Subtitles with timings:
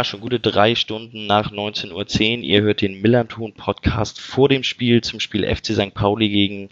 [0.00, 1.92] ja schon gute drei Stunden nach 19.10
[2.38, 2.42] Uhr.
[2.42, 5.92] Ihr hört den Millanton Podcast vor dem Spiel zum Spiel FC St.
[5.92, 6.70] Pauli gegen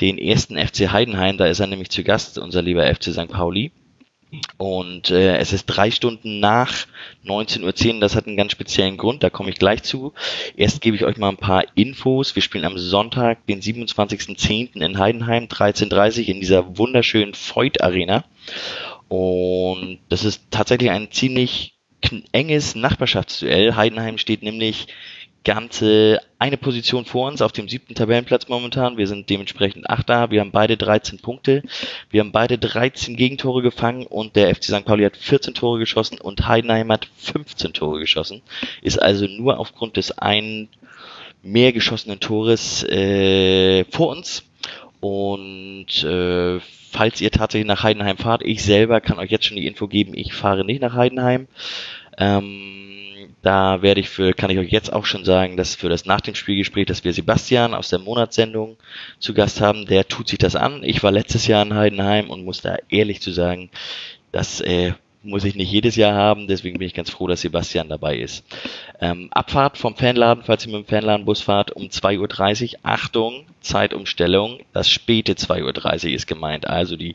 [0.00, 1.36] den ersten FC Heidenheim.
[1.36, 3.28] Da ist er nämlich zu Gast, unser lieber FC St.
[3.28, 3.70] Pauli.
[4.56, 6.86] Und äh, es ist drei Stunden nach
[7.26, 8.00] 19.10 Uhr.
[8.00, 10.14] Das hat einen ganz speziellen Grund, da komme ich gleich zu.
[10.56, 12.34] Erst gebe ich euch mal ein paar Infos.
[12.34, 14.80] Wir spielen am Sonntag, den 27.10.
[14.80, 18.24] in Heidenheim, 13.30 Uhr in dieser wunderschönen Voigt Arena.
[19.08, 21.74] Und das ist tatsächlich ein ziemlich
[22.32, 23.76] enges Nachbarschaftsduell.
[23.76, 24.88] Heidenheim steht nämlich
[25.44, 28.98] ganze eine Position vor uns auf dem siebten Tabellenplatz momentan.
[28.98, 30.30] Wir sind dementsprechend Achter.
[30.30, 31.62] Wir haben beide 13 Punkte.
[32.10, 34.84] Wir haben beide 13 Gegentore gefangen und der FC St.
[34.84, 38.42] Pauli hat 14 Tore geschossen und Heidenheim hat 15 Tore geschossen.
[38.82, 40.68] Ist also nur aufgrund des einen
[41.42, 44.44] mehr geschossenen Tores äh, vor uns.
[45.00, 49.66] Und äh, falls ihr tatsächlich nach Heidenheim fahrt, ich selber kann euch jetzt schon die
[49.66, 51.48] Info geben, ich fahre nicht nach Heidenheim.
[52.18, 52.80] Ähm,
[53.42, 56.20] da werde ich für, kann ich euch jetzt auch schon sagen, dass für das nach
[56.20, 58.76] dem Spielgespräch, dass wir Sebastian aus der Monatssendung
[59.18, 60.82] zu Gast haben, der tut sich das an.
[60.82, 63.70] Ich war letztes Jahr in Heidenheim und muss da ehrlich zu sagen,
[64.32, 67.88] dass äh, muss ich nicht jedes Jahr haben, deswegen bin ich ganz froh, dass Sebastian
[67.88, 68.44] dabei ist.
[69.00, 72.78] Ähm, Abfahrt vom Fanladen, falls ihr mit dem Fanladenbus fahrt, um 2.30 Uhr.
[72.82, 76.66] Achtung, Zeitumstellung, das späte 2.30 Uhr ist gemeint.
[76.66, 77.14] Also die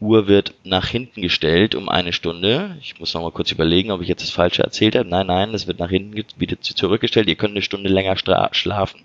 [0.00, 2.76] Uhr wird nach hinten gestellt um eine Stunde.
[2.80, 5.08] Ich muss noch mal kurz überlegen, ob ich jetzt das Falsche erzählt habe.
[5.08, 7.28] Nein, nein, es wird nach hinten wieder zurückgestellt.
[7.28, 8.16] Ihr könnt eine Stunde länger
[8.52, 9.00] schlafen.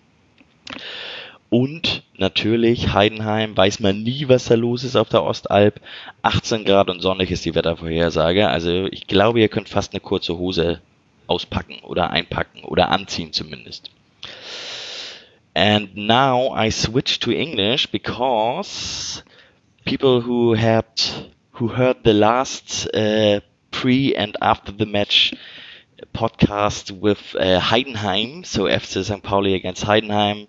[1.49, 5.81] Und natürlich Heidenheim, weiß man nie, was da los ist auf der Ostalb.
[6.21, 8.47] 18 Grad und sonnig ist die Wettervorhersage.
[8.47, 10.79] Also ich glaube, ihr könnt fast eine kurze Hose
[11.25, 13.89] auspacken oder einpacken oder anziehen zumindest.
[15.55, 19.23] And now I switch to English because
[19.85, 20.85] people who had
[21.53, 23.41] who heard the last uh,
[23.71, 25.33] pre and after the match
[26.13, 29.23] podcast with uh, Heidenheim, so FC St.
[29.23, 30.47] Pauli against Heidenheim,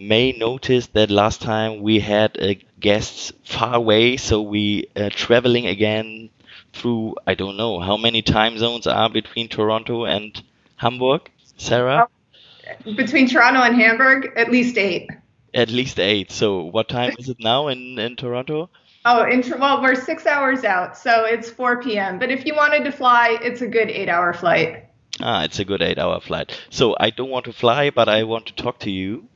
[0.00, 5.66] may notice that last time we had uh, guests far away, so we are traveling
[5.66, 6.30] again
[6.72, 10.42] through I don't know how many time zones are between Toronto and
[10.76, 11.30] Hamburg.
[11.56, 12.08] Sarah,
[12.86, 15.10] oh, between Toronto and Hamburg, at least eight.
[15.52, 16.32] At least eight.
[16.32, 18.70] So what time is it now in in Toronto?
[19.04, 22.18] Oh, in, well, we're six hours out, so it's 4 p.m.
[22.18, 24.89] But if you wanted to fly, it's a good eight-hour flight.
[25.22, 26.58] Ah, it's a good eight hour flight.
[26.70, 29.28] So I don't want to fly, but I want to talk to you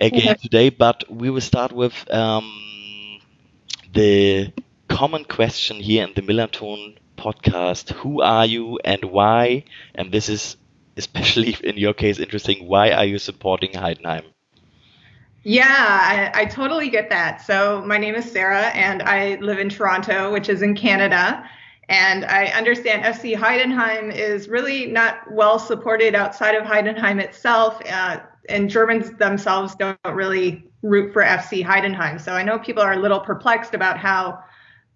[0.00, 0.70] again today.
[0.70, 3.20] But we will start with um,
[3.92, 4.52] the
[4.88, 9.64] common question here in the MillernTon podcast Who are you and why?
[9.94, 10.56] And this is
[10.96, 12.66] especially in your case interesting.
[12.66, 14.24] Why are you supporting Heidenheim?
[15.42, 15.64] Yeah,
[16.34, 17.40] I, I, totally get that.
[17.40, 21.48] So, my name is Sarah, and I live in Toronto, which is in Canada.
[21.90, 27.82] And I understand FC Heidenheim is really not well supported outside of Heidenheim itself.
[27.90, 32.20] Uh, and Germans themselves don't really root for FC Heidenheim.
[32.20, 34.38] So I know people are a little perplexed about how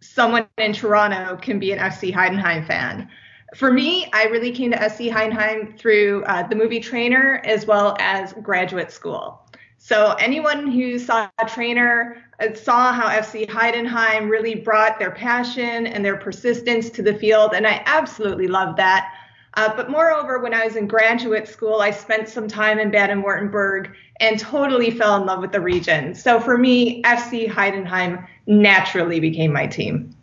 [0.01, 3.11] someone in Toronto can be an FC Heidenheim fan.
[3.57, 7.97] For me, I really came to FC Heidenheim through uh, the movie Trainer as well
[7.99, 9.44] as graduate school.
[9.85, 15.87] So anyone who saw a trainer uh, saw how FC Heidenheim really brought their passion
[15.87, 19.13] and their persistence to the field, and I absolutely loved that.
[19.53, 23.93] Uh, but moreover, when I was in graduate school, I spent some time in Baden-Württemberg
[24.21, 26.15] and totally fell in love with the region.
[26.15, 30.17] So for me, FC Heidenheim naturally became my team.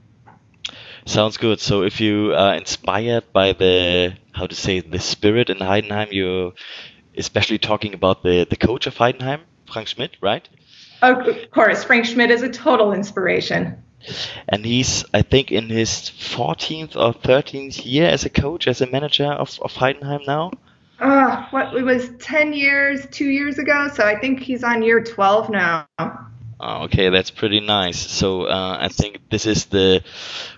[1.06, 1.60] Sounds good.
[1.60, 6.54] So if you are inspired by the how to say the spirit in Heidenheim, you're
[7.16, 9.42] especially talking about the the coach of Heidenheim,
[9.72, 10.48] Frank Schmidt, right?
[11.02, 13.84] Of course, Frank Schmidt is a total inspiration.
[14.48, 18.88] And he's, I think, in his 14th or 13th year as a coach, as a
[18.88, 20.52] manager of, of Heidenheim now.
[21.00, 23.90] Uh, what it was 10 years, two years ago.
[23.94, 25.88] So I think he's on year 12 now.
[26.64, 27.98] Oh, okay, that's pretty nice.
[28.00, 30.04] So uh, I think this is the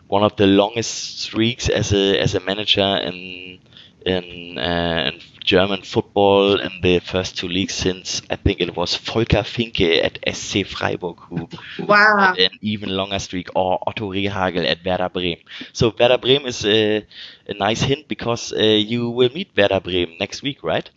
[0.08, 3.60] one of the longest streaks as a as a manager in
[4.06, 8.96] in, uh, in German football in the first two leagues since I think it was
[8.96, 11.50] Volker Finke at SC Freiburg who
[11.86, 12.34] wow.
[12.36, 15.44] had an even longer streak, or Otto Rehagel at Werder Bremen.
[15.74, 17.06] So Werder Bremen is a,
[17.48, 20.90] a nice hint because uh, you will meet Werder Bremen next week, right?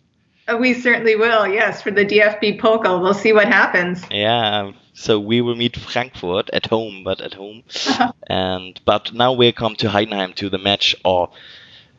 [0.47, 3.01] Uh, we certainly will, yes, for the DFB Pokal.
[3.01, 4.01] We'll see what happens.
[4.09, 7.63] Yeah, so we will meet Frankfurt at home, but at home.
[8.27, 11.31] and but now we come to Heidenheim to the match, or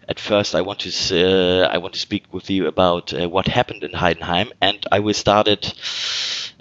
[0.09, 3.47] at first I want to uh, I want to speak with you about uh, what
[3.49, 5.75] happened in Heidenheim, and I will start it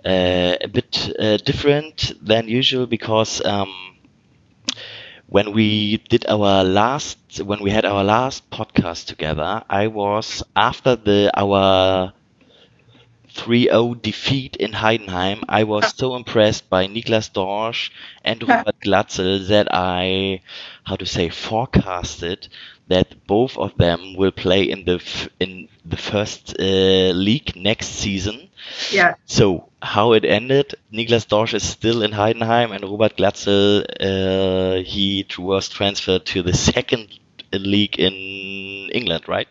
[0.06, 3.74] uh, a bit uh, different than usual because um,
[5.28, 10.96] when we did our last when we had our last podcast together, I was after
[10.96, 12.14] the our
[13.34, 15.44] 3-0 defeat in Heidenheim.
[15.50, 17.92] I was so impressed by Niklas Dorsch
[18.24, 20.42] and Robert Glatzel that I,
[20.86, 22.48] how to say, forecasted
[22.88, 27.88] that both of them will play in the f- in the first uh, league next
[27.88, 28.50] season.
[28.92, 29.16] Yeah.
[29.26, 30.76] So how it ended?
[30.94, 36.54] Niklas Dorsch is still in Heidenheim, and Robert Glatzel uh, he was transferred to the
[36.54, 37.08] second
[37.54, 38.14] league in
[38.92, 39.48] England, right?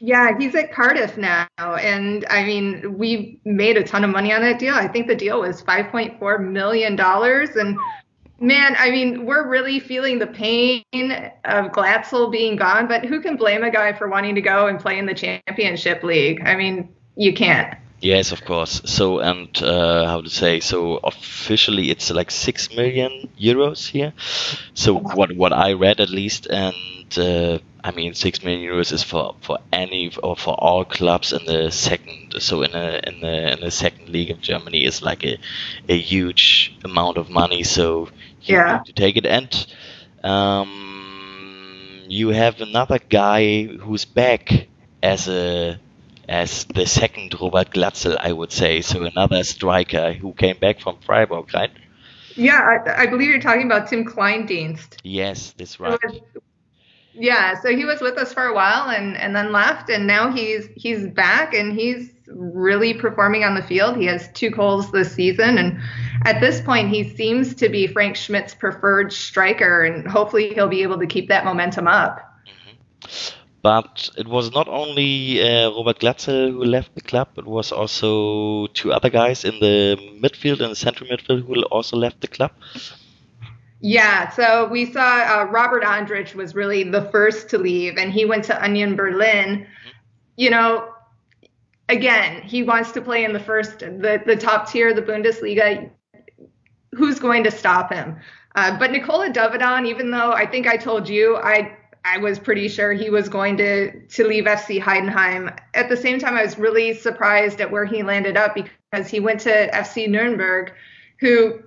[0.00, 1.48] Yeah, he's at Cardiff now.
[1.58, 4.74] And I mean, we made a ton of money on that deal.
[4.74, 6.98] I think the deal was $5.4 million.
[7.00, 7.78] And
[8.40, 10.82] man, I mean, we're really feeling the pain
[11.44, 14.78] of Glatzel being gone, but who can blame a guy for wanting to go and
[14.78, 16.42] play in the championship league?
[16.44, 17.76] I mean, you can't.
[18.00, 18.80] Yes, of course.
[18.84, 20.60] So, and uh, how to say?
[20.60, 23.10] So, officially, it's like six million
[23.40, 24.14] euros here.
[24.74, 29.02] So, what what I read at least, and uh, I mean, six million euros is
[29.02, 32.34] for, for any or for all clubs in the second.
[32.38, 35.38] So, in a in the in the second league of Germany is like a
[35.88, 37.64] a huge amount of money.
[37.64, 38.10] So,
[38.42, 38.78] you Yeah.
[38.86, 39.50] to take it, and
[40.24, 44.68] um, you have another guy who's back
[45.02, 45.80] as a
[46.28, 48.80] as the second Robert Glatzel, I would say.
[48.82, 51.70] So another striker who came back from Freiburg, right?
[52.36, 54.98] Yeah, I, I believe you're talking about Tim Kleindienst.
[55.02, 55.98] Yes, that's right.
[56.04, 56.20] was-
[57.14, 60.30] Yeah, so he was with us for a while and, and then left, and now
[60.30, 63.96] he's he's back and he's really performing on the field.
[63.96, 65.80] He has two goals this season, and
[66.24, 70.82] at this point, he seems to be Frank Schmidt's preferred striker, and hopefully, he'll be
[70.82, 72.20] able to keep that momentum up.
[72.46, 73.37] Mm-hmm.
[73.60, 78.68] But it was not only uh, Robert Glatzel who left the club, it was also
[78.68, 82.52] two other guys in the midfield and the central midfield who also left the club.
[83.80, 88.24] Yeah, so we saw uh, Robert Andrich was really the first to leave, and he
[88.24, 89.66] went to Union Berlin.
[90.36, 90.92] You know,
[91.88, 95.90] again, he wants to play in the first, the, the top tier the Bundesliga.
[96.92, 98.16] Who's going to stop him?
[98.56, 101.77] Uh, but Nikola Dovedan, even though I think I told you, I
[102.08, 105.56] I was pretty sure he was going to to leave FC Heidenheim.
[105.74, 109.20] At the same time, I was really surprised at where he landed up because he
[109.20, 110.72] went to FC Nuremberg,
[111.20, 111.62] who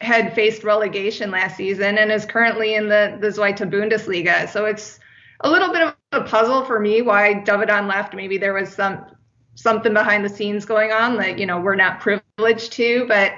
[0.00, 4.48] had faced relegation last season and is currently in the the Zweite Bundesliga.
[4.48, 5.00] So it's
[5.40, 8.14] a little bit of a puzzle for me why Dovedan left.
[8.14, 9.04] Maybe there was some
[9.54, 13.32] something behind the scenes going on that you know we're not privileged to, but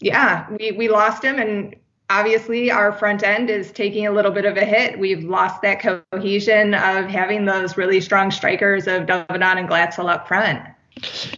[0.00, 1.74] yeah, we we lost him and
[2.10, 4.98] obviously our front end is taking a little bit of a hit.
[4.98, 10.26] We've lost that cohesion of having those really strong strikers of Dovedan and Glatzel up
[10.26, 10.60] front.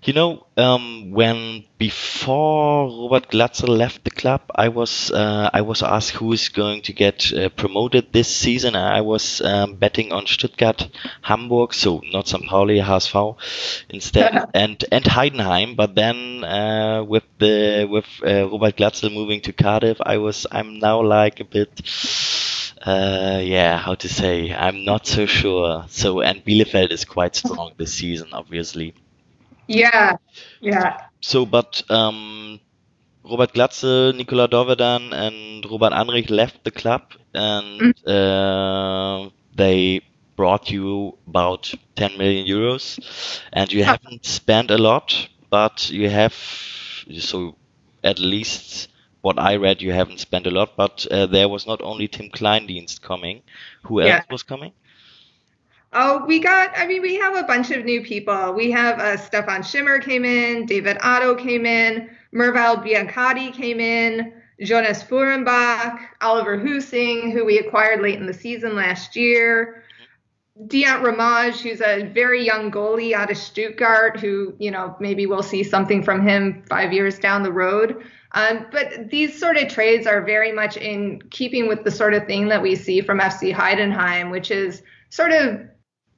[0.02, 5.82] You know, um, when before Robert Glatzel left the club, I was uh, I was
[5.82, 8.76] asked who is going to get uh, promoted this season.
[8.76, 10.88] I was um, betting on Stuttgart,
[11.22, 12.46] Hamburg, so not St.
[12.46, 13.36] Pauli, HSV
[13.90, 15.76] instead, and and Heidenheim.
[15.76, 20.78] But then uh, with the with uh, Robert Glatzel moving to Cardiff, I was I'm
[20.78, 21.80] now like a bit.
[22.82, 24.54] Uh, yeah, how to say?
[24.54, 25.84] I'm not so sure.
[25.88, 28.94] So, and Bielefeld is quite strong this season, obviously.
[29.70, 30.16] Yeah,
[30.60, 31.08] yeah.
[31.22, 32.60] So, but um,
[33.24, 37.02] Robert Glatzel, Nikola Dovedan, and Robert Andrich left the club,
[37.34, 40.02] and uh, they
[40.36, 42.98] brought you about 10 million euros,
[43.52, 46.34] and you haven't spent a lot, but you have
[47.20, 47.56] so
[48.04, 48.88] at least
[49.22, 50.76] what I read, you haven't spent a lot.
[50.76, 53.42] But uh, there was not only Tim Kleindienst coming.
[53.84, 54.24] Who else Yeah.
[54.30, 54.72] was coming?
[55.92, 58.52] Oh, we got, I mean, we have a bunch of new people.
[58.52, 64.32] We have uh, Stefan Schimmer came in, David Otto came in, Merval Biancotti came in,
[64.60, 69.82] Jonas Föhrenbach, Oliver Hüsing, who we acquired late in the season last year,
[70.66, 75.42] Diant Ramaj, who's a very young goalie out of Stuttgart, who, you know, maybe we'll
[75.42, 78.04] see something from him five years down the road.
[78.32, 82.26] Um, but these sort of trades are very much in keeping with the sort of
[82.26, 85.60] thing that we see from FC Heidenheim, which is sort of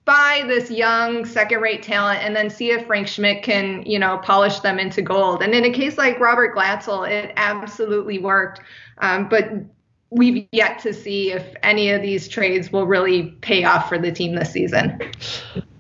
[0.05, 4.61] buy this young second-rate talent and then see if Frank Schmidt can, you know, polish
[4.61, 5.43] them into gold.
[5.43, 8.61] And in a case like Robert Glatzel, it absolutely worked.
[8.99, 9.51] Um, but
[10.11, 14.13] we've yet to see if any of these trades will really pay off for the
[14.13, 15.01] team this season.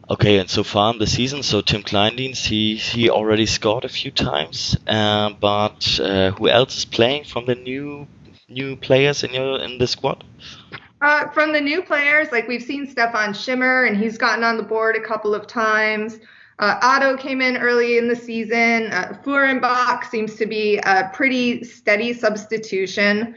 [0.08, 3.88] Okay, and so far in the season, so Tim Kleindienst, he he already scored a
[3.88, 8.06] few times, uh, but uh, who else is playing from the new
[8.48, 10.24] new players in your in the squad?
[11.02, 14.62] Uh, from the new players, like we've seen Stefan Schimmer, and he's gotten on the
[14.62, 16.20] board a couple of times.
[16.60, 18.86] Uh, Otto came in early in the season.
[18.92, 23.34] Uh, Föhrenbach seems to be a pretty steady substitution.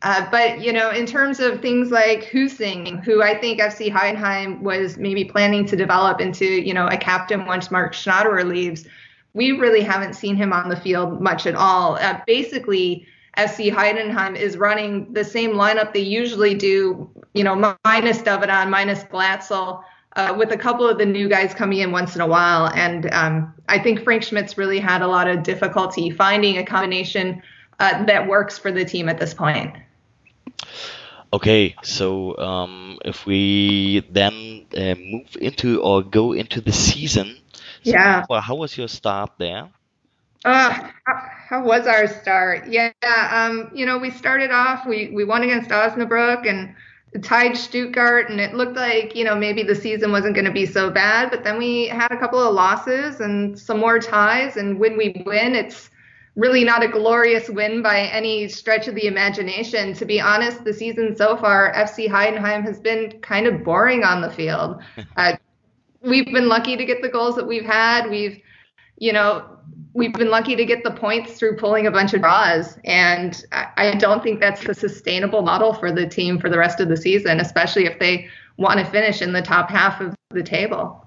[0.00, 4.62] Uh, but you know, in terms of things like Hüsing, who I think FC Heidenheim
[4.62, 8.86] was maybe planning to develop into, you know, a captain once Marc Schnatterer leaves,
[9.34, 11.96] we really haven't seen him on the field much at all.
[11.96, 13.06] Uh, basically,
[13.38, 19.04] FC Heidenheim is running the same lineup they usually do, you know, minus Dovedan, minus
[19.04, 19.82] Glatzel,
[20.16, 22.66] uh, with a couple of the new guys coming in once in a while.
[22.74, 27.40] And um, I think Frank Schmidt's really had a lot of difficulty finding a combination
[27.78, 29.76] uh, that works for the team at this point.
[31.32, 37.36] Okay, so um, if we then uh, move into or go into the season,
[37.84, 38.24] so Yeah.
[38.28, 39.68] Well, how was your start there?
[40.44, 40.70] Uh,
[41.04, 42.68] how, how was our start?
[42.68, 46.74] Yeah, um, you know, we started off, we, we won against Osnabrück and
[47.22, 50.66] tied Stuttgart, and it looked like, you know, maybe the season wasn't going to be
[50.66, 54.78] so bad, but then we had a couple of losses and some more ties, and
[54.78, 55.90] when we win, it's
[56.36, 59.92] really not a glorious win by any stretch of the imagination.
[59.94, 64.22] To be honest, the season so far, FC Heidenheim has been kind of boring on
[64.22, 64.80] the field.
[65.16, 65.36] Uh,
[66.00, 68.08] we've been lucky to get the goals that we've had.
[68.08, 68.40] We've,
[68.98, 69.57] you know,
[69.94, 72.78] we've been lucky to get the points through pulling a bunch of draws.
[72.84, 76.88] And I, don't think that's a sustainable model for the team for the rest of
[76.88, 81.04] the season, especially if they want to finish in the top half of the table.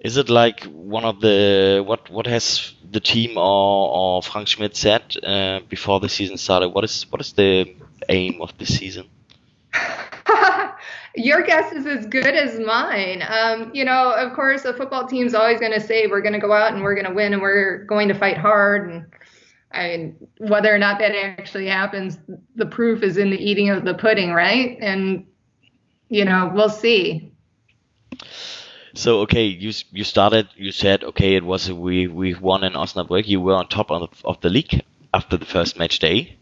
[0.00, 4.74] Is it like one of the what what has the team or, or Frank Schmidt
[4.74, 6.70] said uh, before the season started?
[6.70, 7.72] What is what is the
[8.08, 9.06] aim of the season?
[11.14, 13.22] Your guess is as good as mine.
[13.26, 16.38] Um, you know, of course, a football team's always going to say we're going to
[16.38, 18.90] go out and we're going to win and we're going to fight hard.
[18.90, 19.06] And
[19.70, 22.18] I mean, whether or not that actually happens,
[22.56, 24.78] the proof is in the eating of the pudding, right?
[24.80, 25.26] And
[26.08, 27.32] you know, we'll see.
[28.94, 30.48] So okay, you you started.
[30.56, 33.26] You said okay, it was a, we we won in Osnabrück.
[33.26, 34.82] You were on top of the, of the league
[35.14, 36.36] after the first match day.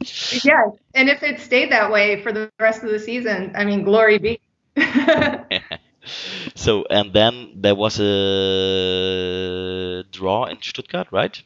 [0.45, 3.85] Yeah, and if it stayed that way for the rest of the season, I mean,
[3.85, 4.41] glory be.
[6.55, 11.43] so and then there was a draw in Stuttgart, right?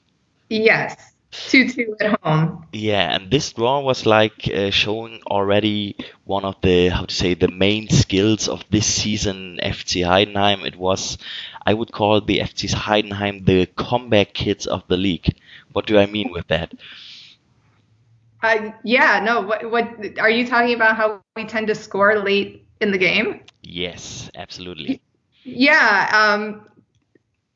[0.49, 0.97] yes,
[1.31, 2.66] two-two at home.
[2.73, 7.35] Yeah, and this draw was like uh, showing already one of the how to say
[7.35, 10.66] the main skills of this season FC Heidenheim.
[10.66, 11.19] It was,
[11.64, 15.37] I would call the FC Heidenheim the comeback kids of the league.
[15.73, 16.73] What do I mean with that?
[18.43, 19.40] Uh, yeah, no.
[19.40, 20.97] What, what are you talking about?
[20.97, 23.40] How we tend to score late in the game?
[23.62, 25.00] Yes, absolutely.
[25.45, 26.11] Yeah.
[26.12, 26.66] Um,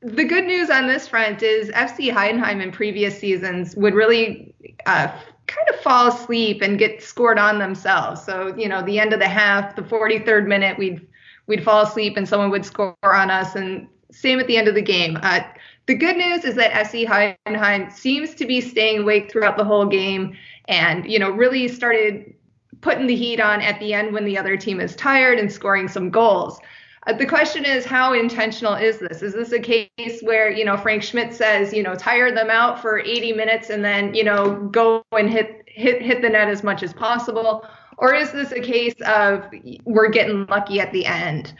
[0.00, 4.54] the good news on this front is FC Heidenheim in previous seasons would really
[4.86, 5.08] uh,
[5.46, 8.22] kind of fall asleep and get scored on themselves.
[8.22, 11.06] So you know, the end of the half, the 43rd minute, we'd
[11.46, 14.74] we'd fall asleep and someone would score on us, and same at the end of
[14.74, 15.18] the game.
[15.22, 15.40] Uh,
[15.86, 19.86] the good news is that FC Heidenheim seems to be staying awake throughout the whole
[19.86, 20.36] game,
[20.68, 22.34] and you know, really started
[22.80, 25.88] putting the heat on at the end when the other team is tired and scoring
[25.88, 26.58] some goals.
[27.06, 29.22] Uh, the question is, how intentional is this?
[29.22, 32.82] Is this a case where, you know, Frank Schmidt says, you know, tire them out
[32.82, 36.62] for 80 minutes and then, you know, go and hit hit hit the net as
[36.62, 37.66] much as possible?
[37.98, 39.44] Or is this a case of
[39.84, 41.54] we're getting lucky at the end?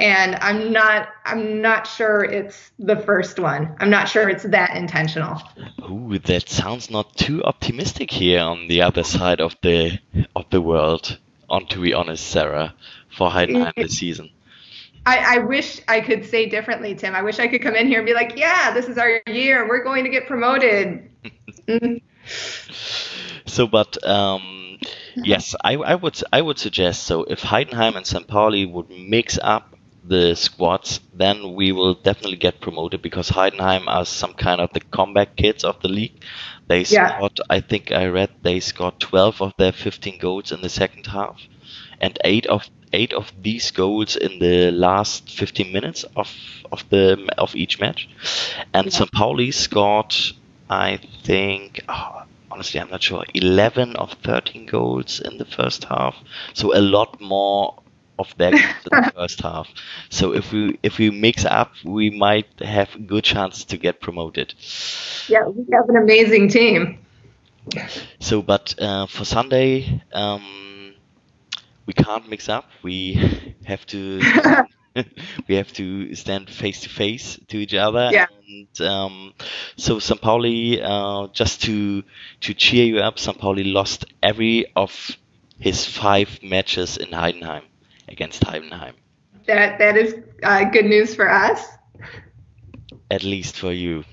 [0.00, 3.74] And I'm not I'm not sure it's the first one.
[3.80, 5.42] I'm not sure it's that intentional.
[5.90, 9.98] Ooh, that sounds not too optimistic here on the other side of the
[10.36, 11.18] of the world.
[11.50, 12.74] On to be honest, Sarah,
[13.08, 14.30] for Heidenheim this season.
[15.06, 17.14] I, I wish I could say differently, Tim.
[17.14, 19.66] I wish I could come in here and be like, yeah, this is our year.
[19.66, 21.08] We're going to get promoted.
[23.48, 24.78] So, but um,
[25.16, 27.24] yes, I, I would I would suggest so.
[27.24, 28.26] If Heidenheim and St.
[28.26, 29.67] Pauli would mix up
[30.08, 34.80] the squads, then we will definitely get promoted because Heidenheim are some kind of the
[34.80, 36.22] comeback kids of the league.
[36.68, 37.16] They Yeah.
[37.16, 41.06] scored, I think I read they scored 12 of their 15 goals in the second
[41.06, 41.40] half,
[42.00, 46.34] and eight of eight of these goals in the last 15 minutes of
[46.72, 48.08] of the of each match.
[48.74, 48.92] And Yeah.
[48.92, 49.12] St.
[49.12, 50.14] Pauli scored,
[50.70, 56.16] I think, oh, honestly, I'm not sure, 11 of 13 goals in the first half.
[56.54, 57.82] So a lot more
[58.18, 59.68] of their goals the first half.
[60.10, 64.54] So if we if we mix up, we might have good chances to get promoted.
[65.28, 66.98] Yeah, we have an amazing team.
[68.18, 70.94] So, but uh, for Sunday, um,
[71.86, 72.64] we can't mix up.
[72.82, 73.14] We
[73.64, 74.20] have to
[75.48, 78.10] we have to stand face to face to each other.
[78.12, 78.26] Yeah.
[78.48, 79.34] And um,
[79.76, 80.20] so, St.
[80.20, 82.02] Pauli, uh, just to
[82.40, 83.38] to cheer you up, St.
[83.38, 85.16] Pauli lost every of
[85.58, 87.62] his five matches in Heidenheim
[88.08, 88.94] against Heidenheim.
[89.46, 91.66] That that is uh, good news for us.
[93.10, 94.04] At least for you.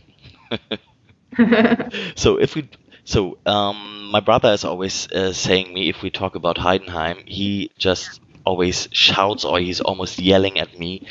[2.15, 2.69] so if we
[3.03, 7.71] so um, my brother is always uh, saying me if we talk about Heidenheim, he
[7.77, 11.07] just always shouts or he's almost yelling at me.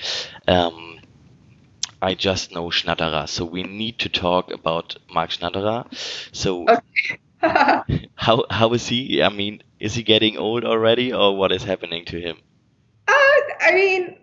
[0.48, 1.00] Um,
[2.02, 5.86] I just know Schnatterer, so we need to talk about Marc Schnatterer.
[6.32, 7.18] So Okay.
[8.14, 9.22] how how is he?
[9.22, 12.38] I mean, is he getting old already, or what is happening to him?
[13.60, 14.16] I mean,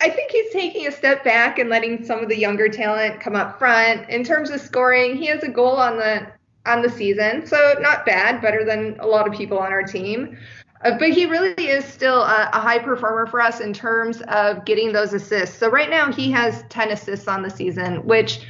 [0.00, 3.36] I think he's taking a step back and letting some of the younger talent come
[3.36, 4.08] up front.
[4.10, 6.26] In terms of scoring, he has a goal on the
[6.66, 10.36] on the season, so not bad, better than a lot of people on our team.
[10.84, 14.64] Uh, but he really is still a, a high performer for us in terms of
[14.64, 15.56] getting those assists.
[15.56, 18.40] So right now he has 10 assists on the season, which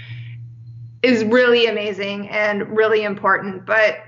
[1.02, 3.66] is really amazing and really important.
[3.66, 3.98] But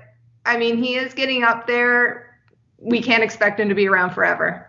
[0.45, 2.39] I mean, he is getting up there.
[2.77, 4.66] We can't expect him to be around forever.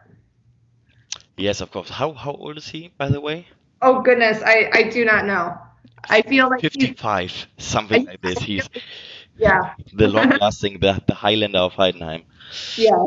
[1.39, 1.89] Yes, of course.
[1.89, 3.49] How how old is he, by the way?
[3.83, 5.57] Oh goodness, I I do not know.
[6.09, 8.39] I feel like 55, something like this.
[8.41, 8.69] He's
[9.37, 12.25] yeah, the long-lasting, the, the Highlander of Heidenheim,
[12.77, 13.07] yeah,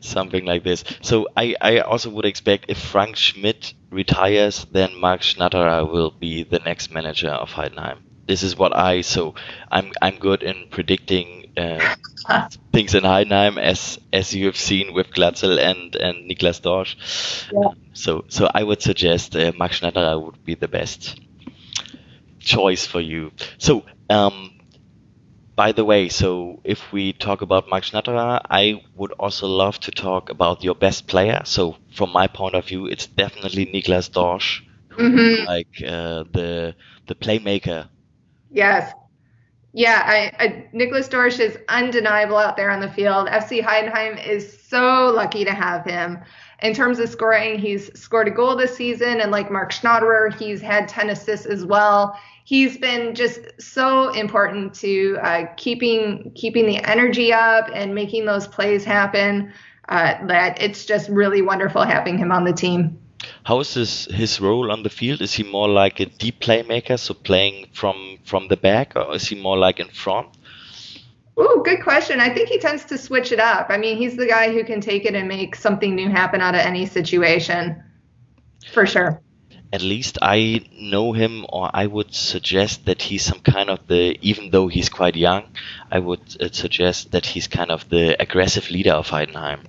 [0.00, 0.84] something like this.
[1.02, 6.42] So I, I also would expect if Frank Schmidt retires, then Marc Schnatterer will be
[6.44, 7.98] the next manager of Heidenheim.
[8.26, 9.34] This is what I so
[9.70, 11.88] I'm I'm good in predicting uh,
[12.72, 16.96] things in Heidenheim as as you have seen with Glatzel and and Niklas Dorsch.
[17.50, 17.70] Yeah.
[17.92, 21.20] So so I would suggest uh, Marc Schnatterer would be the best
[22.38, 23.32] choice for you.
[23.58, 24.50] So um,
[25.56, 29.90] by the way, so if we talk about Marc Schnatterer, I would also love to
[29.92, 31.42] talk about your best player.
[31.44, 35.46] So from my point of view, it's definitely Niklas Dorsch, who Mhm.
[35.46, 36.74] like uh, the
[37.06, 37.88] the playmaker.
[38.50, 38.92] yes,
[39.72, 40.02] yeah.
[40.04, 43.28] I, I Niklas Dorsch is undeniable out there on the field.
[43.28, 46.18] FC Heidenheim is so lucky to have him.
[46.62, 50.60] In terms of scoring, he's scored a goal this season, and like Marc Schnatterer, he's
[50.60, 52.18] had 10 assists as well.
[52.44, 58.46] He's been just so important to uh, keeping keeping the energy up and making those
[58.46, 59.52] plays happen.
[59.88, 62.99] Uh, that it's just really wonderful having him on the team.
[63.44, 65.20] How is his his role on the field?
[65.20, 69.28] Is he more like a deep playmaker, so playing from from the back, or is
[69.28, 70.28] he more like in front?
[71.38, 72.20] Ooh, good question.
[72.20, 73.66] I think he tends to switch it up.
[73.70, 76.54] I mean, he's the guy who can take it and make something new happen out
[76.54, 77.82] of any situation,
[78.72, 79.20] for sure.
[79.72, 84.18] At least I know him, or I would suggest that he's some kind of the.
[84.20, 85.44] Even though he's quite young,
[85.90, 89.60] I would uh, suggest that he's kind of the aggressive leader of Heidenheim.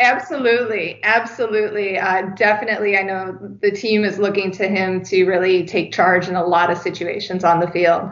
[0.00, 2.98] Absolutely, absolutely, uh, definitely.
[2.98, 6.70] I know the team is looking to him to really take charge in a lot
[6.70, 8.10] of situations on the field.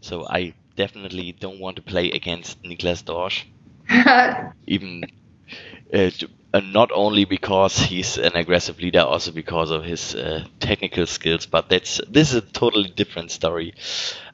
[0.00, 3.44] So I definitely don't want to play against Niklas Dorsch,
[4.66, 5.04] even
[5.92, 6.10] uh,
[6.52, 11.46] uh, not only because he's an aggressive leader, also because of his uh, technical skills.
[11.46, 13.74] But that's this is a totally different story.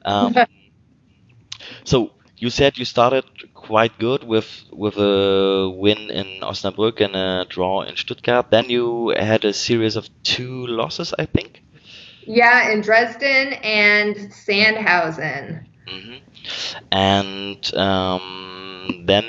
[0.05, 0.35] Um,
[1.83, 7.45] so you said you started quite good with with a win in Osnabrück and a
[7.49, 8.51] draw in Stuttgart.
[8.51, 11.63] Then you had a series of two losses, I think.
[12.27, 15.65] yeah, in Dresden and Sandhausen.
[15.87, 16.19] Mm -hmm.
[16.91, 19.25] And um, then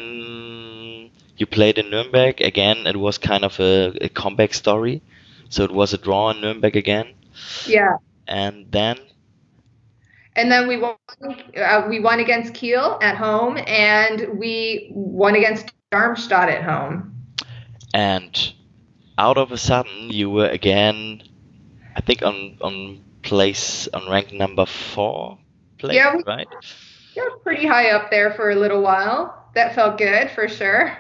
[1.38, 2.86] you played in Nuremberg again.
[2.86, 5.00] It was kind of a, a comeback story.
[5.48, 7.14] So it was a draw in Nuremberg again,
[7.66, 8.96] Yeah, and then
[10.38, 10.94] and then we won.
[11.56, 17.14] Uh, we won against Kiel at home, and we won against Darmstadt at home.
[17.94, 18.52] and
[19.18, 21.22] out of a sudden you were again,
[21.96, 25.38] I think on on place on rank number four
[25.78, 26.48] place, Yeah, we- right?
[27.16, 29.34] Yeah, pretty high up there for a little while.
[29.54, 30.96] That felt good for sure.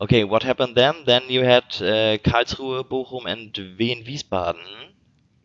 [0.00, 1.04] Okay, what happened then?
[1.04, 4.94] Then you had uh, Karlsruhe, Bochum, and Wien Wiesbaden.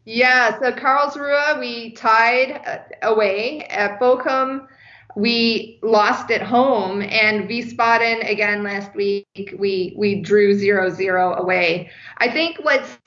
[0.06, 4.68] Yeah, so Karlsruhe we tied uh, away at Bochum.
[5.16, 9.56] We lost at home, and Wiesbaden again last week.
[9.58, 11.92] We we drew 0-0 away.
[12.18, 12.98] I think what's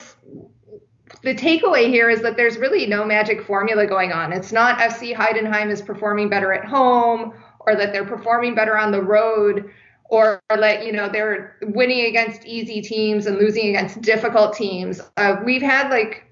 [1.23, 4.31] the takeaway here is that there's really no magic formula going on.
[4.31, 8.91] It's not FC Heidenheim is performing better at home, or that they're performing better on
[8.91, 9.69] the road,
[10.05, 15.01] or that you know they're winning against easy teams and losing against difficult teams.
[15.17, 16.24] Uh, we've had like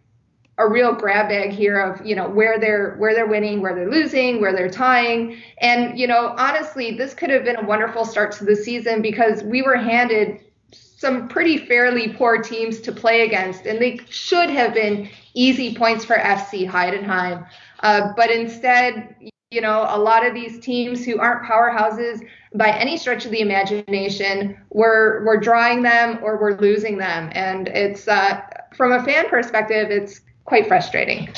[0.57, 3.89] a real grab bag here of you know where they're where they're winning, where they're
[3.89, 8.31] losing, where they're tying, and you know honestly, this could have been a wonderful start
[8.33, 10.39] to the season because we were handed
[10.71, 16.05] some pretty fairly poor teams to play against, and they should have been easy points
[16.05, 17.45] for FC Heidenheim.
[17.81, 19.15] Uh, but instead,
[19.51, 23.41] you know, a lot of these teams who aren't powerhouses by any stretch of the
[23.41, 28.39] imagination, we're we're drawing them or we're losing them, and it's uh,
[28.77, 31.29] from a fan perspective, it's quite frustrating.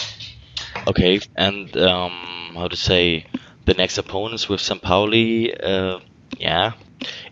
[0.88, 2.12] Okay, and um,
[2.56, 3.26] how to say
[3.66, 4.82] the next opponents with St.
[4.82, 5.56] Pauli?
[5.56, 6.00] Uh,
[6.38, 6.74] yeah,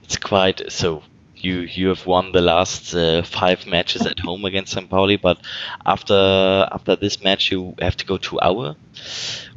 [0.03, 1.03] it's quite so.
[1.43, 4.89] You you have won the last uh, five matches at home against St.
[4.89, 5.37] Pauli, but
[5.85, 6.15] after
[6.71, 8.75] after this match you have to go to Aue,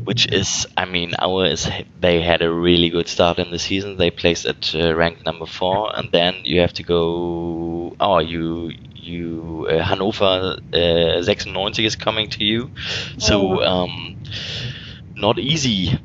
[0.04, 1.70] which is I mean Aue is
[2.00, 3.96] they had a really good start in the season.
[3.96, 7.94] They placed at uh, rank number four, and then you have to go.
[8.00, 12.70] Oh, you you uh, Hannover uh, 96 is coming to you,
[13.18, 13.62] so Oh.
[13.62, 14.16] um,
[15.14, 15.98] not easy.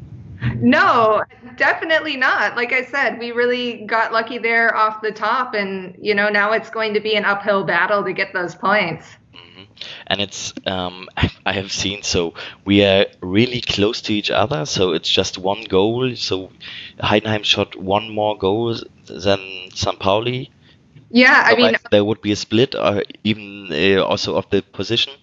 [0.59, 1.23] No,
[1.55, 2.55] definitely not.
[2.55, 6.51] Like I said, we really got lucky there off the top, and you know now
[6.53, 9.05] it's going to be an uphill battle to get those points.
[9.33, 9.67] Mhm.
[10.07, 11.07] And it's um,
[11.45, 12.33] I have seen so
[12.65, 14.65] we are really close to each other.
[14.65, 16.15] So it's just one goal.
[16.15, 16.51] So
[16.99, 18.75] Heidenheim shot one more goal
[19.07, 19.39] than
[19.73, 19.99] St.
[19.99, 20.51] Pauli.
[21.09, 25.13] Yeah, I mean, there would be a split, or even uh, also of the position.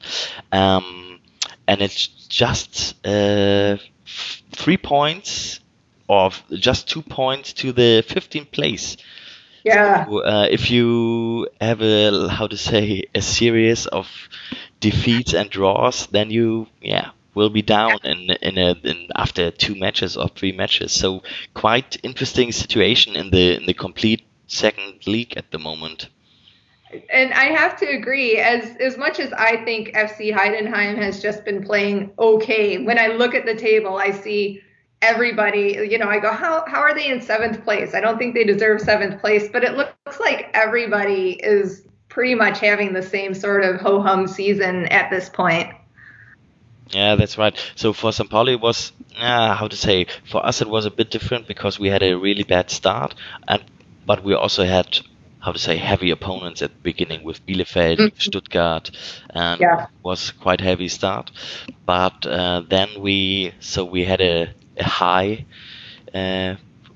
[0.52, 1.20] Um,
[1.66, 3.76] and it's just uh,
[4.06, 5.60] f- three points,
[6.08, 8.96] or just two points to the 15th place.
[9.64, 14.08] yeah, So, uh, if you have a how to say a series of
[14.80, 19.74] defeats and draws, then you yeah will be down in in, a, in after two
[19.74, 20.92] matches or three matches.
[20.92, 21.22] So
[21.54, 26.08] quite interesting situation in the in the complete second league at the moment.
[27.10, 28.38] And I have to agree.
[28.38, 33.08] As as much as I think FC Heidenheim has just been playing okay, when I
[33.08, 34.62] look at the table, I see
[35.02, 35.86] everybody.
[35.88, 37.94] You know, I go, how how are they in seventh place?
[37.94, 42.60] I don't think they deserve seventh place, but it looks like everybody is pretty much
[42.60, 45.70] having the same sort of ho hum season at this point.
[46.90, 47.54] Yeah, that's right.
[47.76, 48.30] So for St.
[48.30, 50.06] Pauli, it was uh, how to say.
[50.30, 53.14] For us, it was a bit different because we had a really bad start,
[53.46, 53.62] and
[54.06, 54.98] but we also had
[55.40, 58.12] how to say heavy opponents at the beginning with Bielefeld, Mhm.
[58.18, 58.90] Stuttgart,
[59.30, 59.86] and Yeah.
[60.02, 61.30] was quite heavy start.
[61.86, 65.46] But uh, then we so we had a, a high
[66.14, 66.54] uh,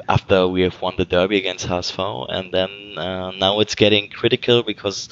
[0.08, 4.62] after we have won the derby against HSV, and then uh, now it's getting critical
[4.62, 5.08] because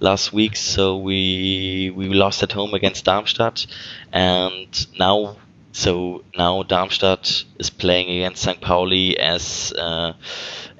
[0.00, 3.66] last week so we we lost at home against Darmstadt,
[4.12, 5.36] and now
[5.72, 8.60] so now Darmstadt is playing against St.
[8.60, 10.12] Pauli as uh,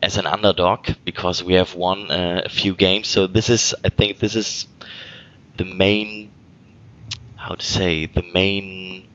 [0.04, 3.08] as an underdog because we have won uh, a few games.
[3.08, 4.66] So this is I think this is
[5.56, 6.30] the main
[7.36, 9.06] how to say the main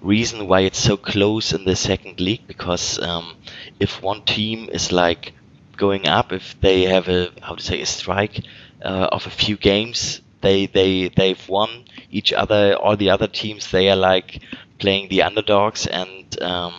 [0.00, 3.36] reason why it's so close in the second league because um,
[3.80, 5.32] if one team is like
[5.76, 8.40] going up if they have a how to say a strike
[8.84, 13.70] uh, of a few games they they they've won each other all the other teams
[13.70, 14.40] they are like
[14.78, 16.74] playing the underdogs and um,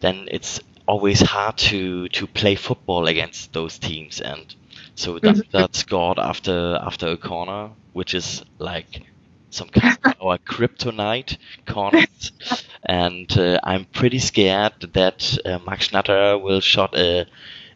[0.00, 4.20] then it's always hard to to play football against those teams.
[4.20, 4.46] And
[4.94, 5.50] so that, Mhm.
[5.52, 9.02] that scored after after a corner which is like
[9.50, 12.32] some kind of our kryptonite corners
[12.84, 17.26] and uh, I'm pretty scared that uh, Max Schnatter will shot a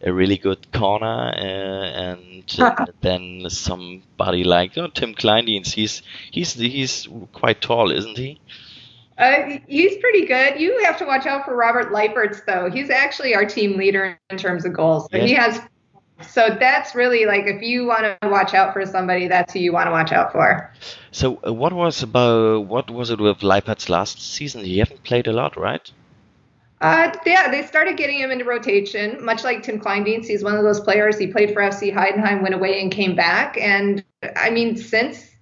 [0.03, 6.55] a really good corner uh, and uh, then somebody like oh, Tim Kleindienst he's he's
[6.55, 8.41] he's quite tall isn't he
[9.17, 10.61] Uh, he's pretty good.
[10.61, 12.69] You have to watch out for Robert Leipertz, though.
[12.71, 15.09] He's actually our team leader in terms of goals.
[15.13, 15.61] So he has.
[16.29, 19.73] So that's really like if you want to watch out for somebody, that's who you
[19.73, 20.73] want to watch out for.
[21.11, 25.27] so uh, what was about what was it with Leipertz last season he haven't played
[25.27, 25.91] a lot right
[26.81, 30.27] Uh, yeah, they started getting him into rotation, much like Tim Kleindienst.
[30.27, 31.19] He's one of those players.
[31.19, 33.57] He played for FC Heidenheim, went away, and came back.
[33.59, 34.05] And
[34.37, 35.34] I mean, since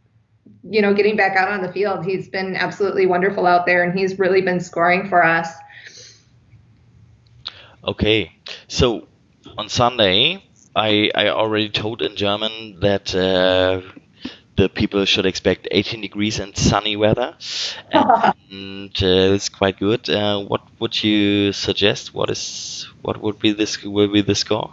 [0.64, 3.98] you know getting back out on the field, he's been absolutely wonderful out there, and
[3.98, 5.48] he's really been scoring for us.
[7.84, 8.32] Okay,
[8.68, 9.08] so
[9.58, 10.42] on Sunday,
[10.74, 13.82] I I already told in German that uh,
[14.56, 17.36] the people should expect 18 degrees and sunny weather,
[17.92, 20.08] and uh, it's quite good.
[20.08, 22.14] Uh, what would you suggest?
[22.14, 24.72] What is what would be this will be the score?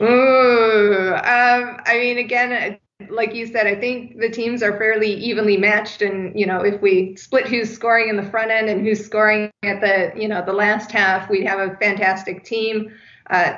[0.00, 2.78] Ooh, um, I mean, again,
[3.10, 6.80] like you said, I think the teams are fairly evenly matched, and you know, if
[6.80, 10.44] we split who's scoring in the front end and who's scoring at the you know
[10.44, 12.92] the last half, we'd have a fantastic team.
[13.28, 13.56] Uh,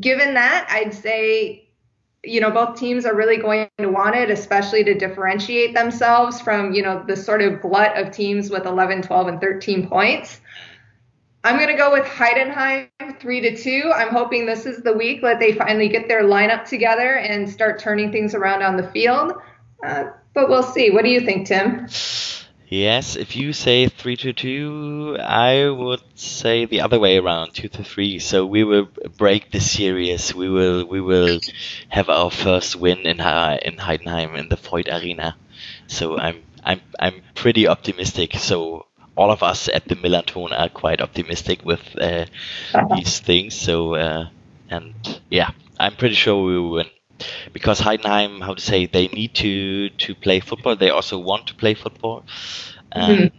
[0.00, 1.68] given that, I'd say
[2.24, 6.72] you know both teams are really going to want it especially to differentiate themselves from
[6.72, 10.40] you know the sort of glut of teams with 11 12 and 13 points
[11.44, 15.22] i'm going to go with heidenheim 3 to 2 i'm hoping this is the week
[15.22, 19.32] that they finally get their lineup together and start turning things around on the field
[19.84, 21.86] uh, but we'll see what do you think tim
[22.72, 27.68] Yes, if you say three to two, I would say the other way around, two
[27.68, 28.18] to three.
[28.18, 30.34] So we will break the series.
[30.34, 31.38] We will we will
[31.90, 35.36] have our first win in in Heidenheim in the Voigt Arena.
[35.86, 38.36] So I'm I'm I'm pretty optimistic.
[38.38, 42.26] So all of us at the MillernTon are quite optimistic with uh,
[42.94, 43.54] these things.
[43.54, 44.28] So uh,
[44.70, 44.94] and
[45.30, 46.86] yeah, I'm pretty sure we will win
[47.52, 50.76] because Heidenheim, how to say, they need to to play football.
[50.76, 52.24] They also want to play football,
[52.90, 53.30] and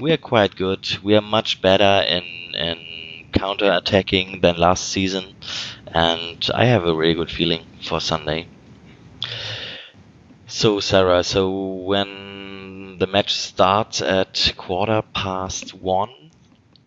[0.00, 0.88] we are quite good.
[1.02, 2.78] We are much better in in
[3.32, 5.34] counter attacking than last season,
[5.86, 8.48] and I have a really good feeling for Sunday.
[10.46, 12.08] So Sarah, so when
[12.98, 16.32] the match starts at quarter past one.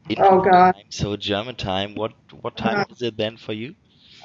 [0.10, 0.74] in Oh, God.
[0.74, 1.96] time, So German time.
[1.96, 2.86] What what time Uh-huh.
[2.90, 3.76] is it then for you?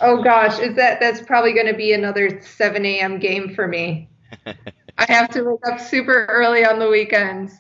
[0.01, 3.19] Oh gosh, is that that's probably going to be another 7 a.m.
[3.19, 4.11] game for me.
[4.99, 7.55] I have to wake up super early on the weekends.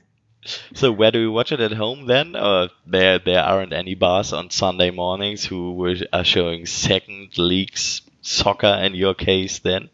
[0.74, 2.36] So where do you watch it at home then?
[2.36, 8.02] Or there there aren't any bars on Sunday mornings who were, are showing second leagues
[8.20, 9.88] soccer in your case then,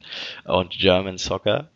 [0.45, 1.69] or German soccer?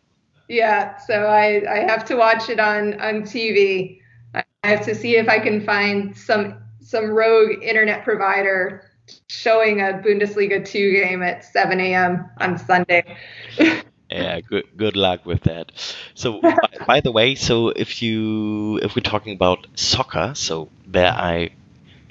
[0.47, 3.99] Yeah, so I, I have to watch it on, on TV.
[4.33, 8.83] I have to see if I can find some some rogue internet provider
[9.29, 12.29] showing a Bundesliga 2 game at 7 a.m.
[12.39, 13.17] on Sunday.
[14.11, 15.71] Yeah, good good luck with that.
[16.13, 21.11] So by, by the way, so if you if we're talking about soccer, so there
[21.11, 21.49] I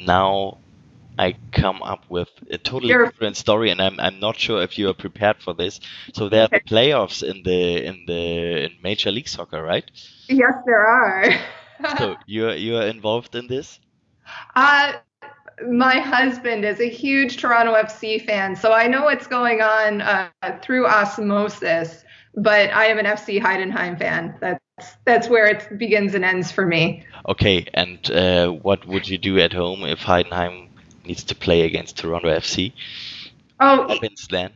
[0.00, 0.58] now
[1.22, 4.78] I come up with a totally You're- different story, and I'm I'm not sure if
[4.78, 5.80] you are prepared for this.
[6.12, 9.90] So there are the playoffs in the in the in Major League Soccer, right?
[10.28, 11.24] yes, there are.
[11.98, 13.80] So you're you're involved in this?
[14.54, 14.92] Uh,
[15.68, 20.28] my husband is a huge Toronto FC fan, so I know what's going on uh,
[20.62, 22.04] through osmosis.
[22.36, 24.36] But I am an FC Heidenheim fan.
[24.40, 27.04] That's that's where it begins and ends for me.
[27.28, 30.71] Okay, and uh, what would you do at home if Heidenheim
[31.06, 32.72] needs to play against Toronto FC?
[33.60, 34.52] Oh, Happens then.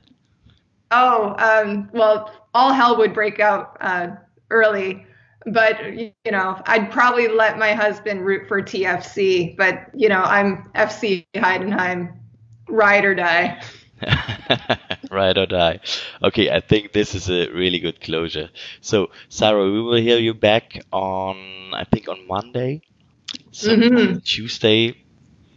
[0.91, 4.09] oh, um, well, all hell would break out uh,
[4.51, 5.07] early.
[5.47, 9.55] But you know, I'd probably let my husband root for TFC.
[9.57, 12.19] But you know, I'm FC Heidenheim,
[12.69, 13.61] ride or die.
[15.11, 15.81] right or die.
[16.23, 18.51] Okay, I think this is a really good closure.
[18.81, 22.83] So, Sarah, we will hear you back on, I think, on Monday.
[23.53, 24.23] So, Mhm.
[24.25, 24.95] Tuesday,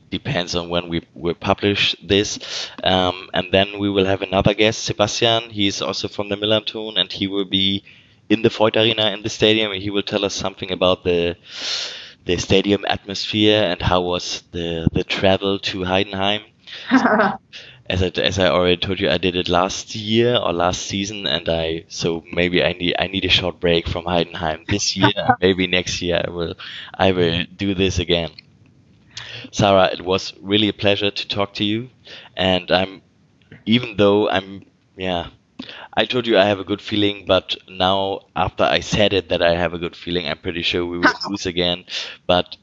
[0.10, 2.40] depends on when we will publish this.
[2.84, 5.50] Um, and then we will have another guest, Sebastian.
[5.50, 7.84] He's also from the MillernTon, and he will be
[8.30, 9.72] in the Voigt Arena in the stadium.
[9.72, 11.36] And he will tell us something about the
[12.26, 16.44] the stadium atmosphere and how was the the travel to Heidenheim
[17.90, 21.26] as I as I already told you, I did it last year or last season,
[21.26, 25.12] and I so maybe I need I need a short break from Heidenheim this year.
[25.42, 26.56] maybe next year I will
[26.94, 28.30] I will do this again.
[29.52, 31.90] Sarah, it was really a pleasure to talk to you,
[32.36, 33.02] and I'm
[33.66, 34.66] even though I'm
[34.98, 35.28] yeah.
[35.94, 39.42] I told you I have a good feeling, but now after I said it that
[39.42, 41.86] I have a good feeling, I'm pretty sure we will lose again.
[42.28, 42.58] But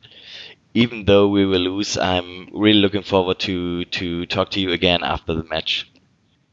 [0.74, 5.02] even though we will lose, I'm really looking forward to to talk to you again
[5.04, 5.90] after the match.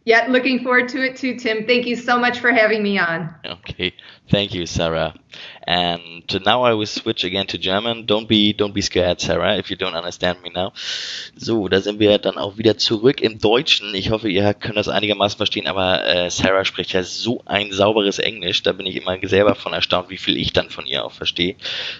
[0.06, 1.66] Yeah, looking forward to it too, Tim.
[1.66, 3.34] Thank you so much for having me on.
[3.46, 3.94] Okay,
[4.30, 5.14] thank you, Sarah.
[5.66, 8.06] And now I will switch again to German.
[8.06, 10.74] Don't be don't be scared, Sarah, if you don't understand me now.
[11.38, 13.96] So, da sind wir dann auch wieder zurück im Deutschen.
[13.96, 18.20] Ich hoffe, ihr könnt das einigermaßen verstehen, aber äh, Sarah spricht ja so ein sauberes
[18.20, 18.62] Englisch.
[18.62, 21.56] Da bin ich immer selber von erstaunt, wie viel ich dann von ihr auch verstehe.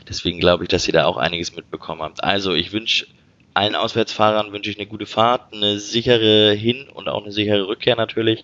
[0.10, 2.22] Deswegen glaube ich, dass ihr da auch einiges mitbekommen habt.
[2.22, 3.08] Also, ich wünsche
[3.54, 7.96] allen Auswärtsfahrern wünsche ich eine gute Fahrt, eine sichere Hin- und auch eine sichere Rückkehr
[7.96, 8.44] natürlich.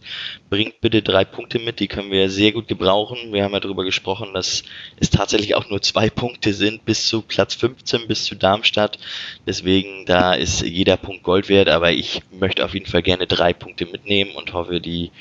[0.50, 3.34] Bringt bitte drei Punkte mit, die können wir sehr gut gebrauchen.
[3.34, 4.64] Wir haben ja darüber gesprochen, dass
[5.00, 9.00] es tatsächlich auch nur zwei Punkte sind bis zu Platz 15, bis zu Darmstadt.
[9.48, 13.54] Deswegen, da ist jeder Punkt Gold wert, aber ich möchte auf jeden Fall gerne drei
[13.54, 15.12] Punkte mitnehmen und hoffe, die,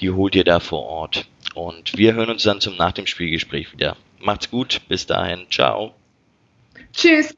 [0.00, 1.26] die holt ihr da vor Ort.
[1.54, 3.96] Und wir hören uns dann zum Nach dem Spielgespräch wieder.
[4.20, 5.94] Macht's gut, bis dahin, ciao.
[6.92, 7.34] Tschüss.